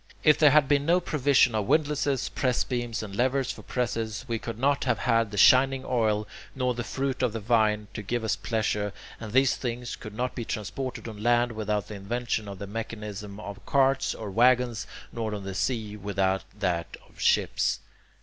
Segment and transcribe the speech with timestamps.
[0.23, 4.57] If there had been no provision of windlasses, pressbeams, and levers for presses, we could
[4.57, 8.35] not have had the shining oil, nor the fruit of the vine to give us
[8.35, 12.65] pleasure, and these things could not be transported on land without the invention of the
[12.65, 17.77] mechanism of carts or waggons, nor on the sea without that of ships.